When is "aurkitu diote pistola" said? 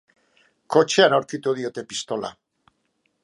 1.17-2.35